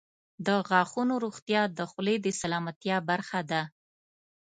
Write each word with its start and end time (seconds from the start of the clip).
•د 0.45 0.47
غاښونو 0.69 1.13
روغتیا 1.23 1.61
د 1.77 1.79
خولې 1.91 2.15
د 2.21 2.27
سلامتیا 2.41 2.97
برخه 3.09 3.39
ده. 3.51 3.61